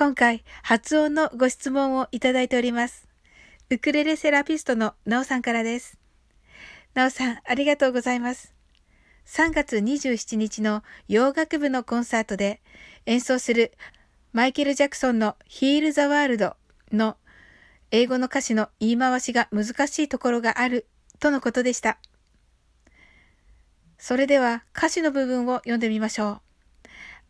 [0.00, 3.06] 今回、発音のご質問をいただいております。
[3.68, 5.98] ウクレレセラピストのなおさんからです。
[6.94, 8.54] なおさん、ありがとうございます。
[9.26, 12.62] 3月27日の洋楽部のコンサートで
[13.04, 13.72] 演奏する
[14.32, 16.54] マイケル・ジャクソンの Heal the World
[16.92, 17.18] の
[17.90, 20.86] 英語の歌詞の言い回しが難しいところがある
[21.18, 21.98] とのことでした。
[23.98, 26.49] それでは歌詞の部分を読んでみましょう。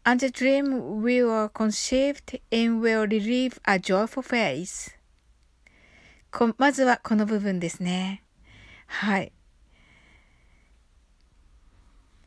[0.02, 4.96] And the dream we were conceived and will relieve a joyful face.
[6.56, 8.22] まずはこの部分ですね。
[8.86, 9.33] はい。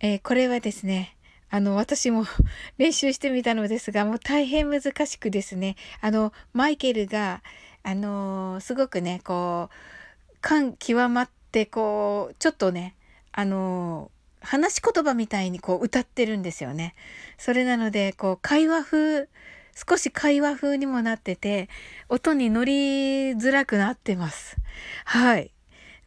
[0.02, 1.17] えー、これはですね、
[1.50, 2.25] あの、私も
[2.78, 7.42] 練習してみたのですが、もう大変難しくですね、あの、マイケルが、
[7.83, 12.95] あのー、すごくね、こう、感極まって、こう、ちょっとね、
[13.36, 14.11] あの
[14.44, 16.95] 話し言葉みたいにこう歌ってるんですよね。
[17.38, 19.30] それなので、こう会話風、
[19.75, 21.69] 少し会話風にもなってて、
[22.09, 24.58] 音に乗りづらくなってます。
[25.05, 25.52] はい。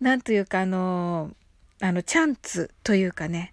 [0.01, 1.33] なんというかあの、
[1.81, 3.53] あの、チャンツというかね、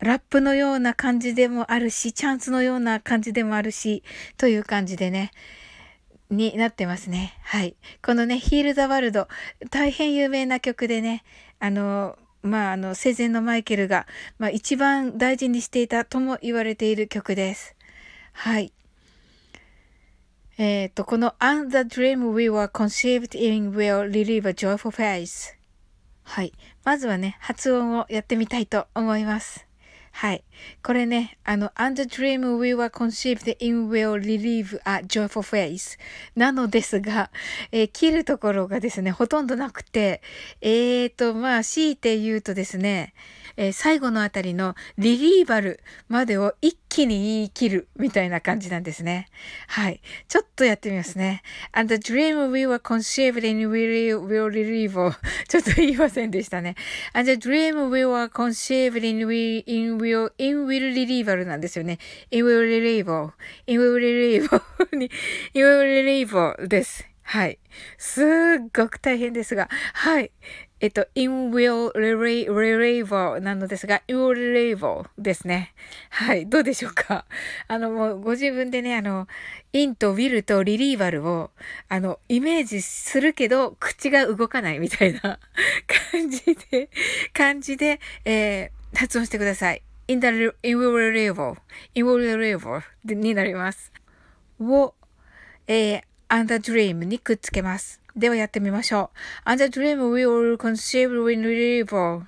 [0.00, 4.02] ラップのような感じでもあるし、チャンスのような感じでもあるし、
[4.36, 5.32] という感じでね、
[6.30, 7.36] になってますね。
[7.42, 7.74] はい。
[8.04, 9.28] このね、ヒール・ザ・ワールド、
[9.70, 11.24] 大変有名な曲でね、
[11.58, 14.06] あの、まあ、あの、生前のマイケルが、
[14.38, 17.74] まあ、一番大事にしていたとも言われている曲です。
[18.32, 18.72] はい。
[20.58, 25.54] えっ、ー、と、この And the dream we were conceived in will relieve a joyful face.
[26.24, 26.52] はい。
[26.84, 29.67] まずはね、発音をやってみたいと思います。
[30.12, 30.44] はい。
[30.82, 35.98] これね、あの、and dream we were conceived in will relieve a joyful face
[36.34, 37.30] なのですが、
[37.70, 40.22] えー、切るところがですね、ほとんどなくて、
[40.60, 43.14] えーと、まあ、強いて言うとですね、
[43.58, 49.26] えー、最後のあたりのリリーバルまでを一気に言い切るみたいな感じなんですね。
[49.66, 50.00] はい。
[50.28, 51.42] ちょっとやってみますね。
[51.72, 55.12] And the dream we were conceived in will, will relieve
[55.48, 56.76] ちょっと言いませんでしたね。
[57.12, 61.98] And the dream we were conceived in will, in will, in will relieve なんですよね。
[62.30, 63.32] in will relieve,
[63.66, 65.08] in will relieve、in
[65.54, 67.08] will relieve です。
[67.30, 67.58] はい。
[67.98, 68.24] すっ
[68.74, 70.30] ごく大変ですが、はい。
[70.80, 75.74] えっと、in will relieve なのですが、in will relieve ですね。
[76.08, 76.48] はい。
[76.48, 77.26] どうでしょうか？
[77.66, 79.28] あの、もうご自分でね、あの、
[79.74, 81.50] in と will と relival を、
[81.90, 85.20] あの、イメージするけど、口が動かないみたいな
[86.10, 86.88] 感じで、
[87.34, 89.82] 感じで、えー、発音してください。
[90.06, 90.28] in the,
[90.62, 91.58] in will relieve,
[91.94, 93.92] in will relieve になります。
[94.58, 94.94] を、
[95.66, 98.00] えー、and the dream にくっつけます。
[98.16, 99.10] ではやってみましょ
[99.46, 99.50] う。
[99.50, 102.22] And the dream will conceive in reliable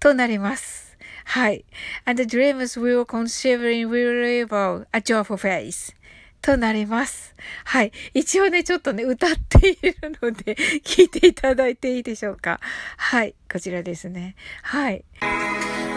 [0.00, 0.96] となります。
[1.24, 1.64] はい。
[2.04, 5.94] And the dreams we will conceive in reliable a joyful face
[6.40, 7.34] となります。
[7.64, 7.92] はい。
[8.14, 10.54] 一応ね、ちょっとね、歌っているので、
[10.84, 12.60] 聞いていただいていいでしょうか。
[12.96, 13.34] はい。
[13.50, 14.36] こちらですね。
[14.62, 15.04] はい。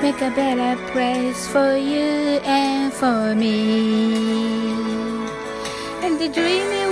[0.01, 4.73] Make a better place for you and for me.
[6.03, 6.90] And the dreaming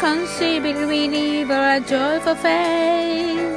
[0.00, 3.50] conceivably leave a joyful face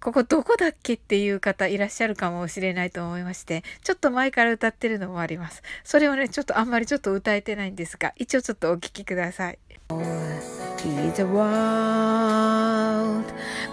[0.00, 5.64] ここどこだっけっていう方いらっしゃるかもしれないと思いまして、ちょっと前から歌ってるのもあります。
[5.82, 9.58] それをね、ちょっとあんまりちょっと歌えてないんですが、一応ちょっとお聴きください。
[9.88, 13.24] The world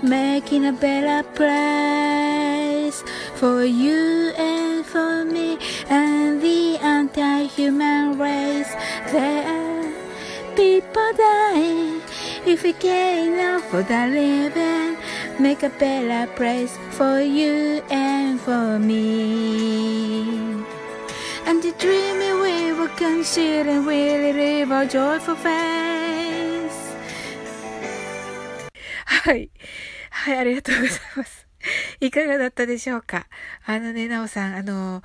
[0.01, 3.03] making a better place
[3.35, 8.62] for you and for me and the anti-human race.
[9.13, 9.93] There
[10.55, 12.01] people dying
[12.47, 14.97] if we care enough for the living.
[15.39, 20.63] Make a better place for you and for me.
[21.45, 26.73] And the dreaming we will conceal and really live a joyful face.
[29.05, 29.51] はい。
[30.09, 31.47] はい、ありがとうございます。
[31.99, 33.27] いかがだったでしょうか
[33.67, 35.03] あのね、なおさん、あの、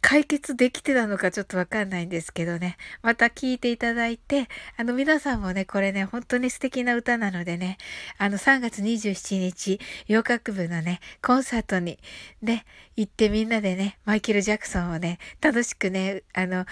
[0.00, 2.76] 解決できてたのかちょっとわかんないんですけどね。
[3.02, 7.78] また聞いていただいて、あの皆さんもね、これね、本当に素敵な歌なのでね、
[8.18, 11.98] あの3月27日、洋楽部のね、コンサートに
[12.42, 12.64] ね、
[12.96, 16.66] 行ってみんなでね、マイケル・ジャクソンをね、楽しくね、あの、あ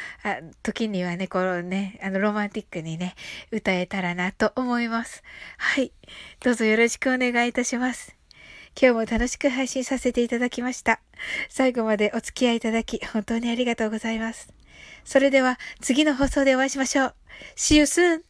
[0.63, 3.15] 時にはね、このね、あのロマンティックにね、
[3.51, 5.23] 歌えたらなと思います。
[5.59, 5.93] はい。
[6.43, 8.16] どうぞよろしくお願いいたします。
[8.79, 11.01] 今日も楽しく配信させていただきました。
[11.49, 14.51] 最後までお付き合いいただき、本当にありがとうございます。
[15.05, 17.15] それでは次の放送でお会いしましょう。
[17.57, 18.26] See you soon!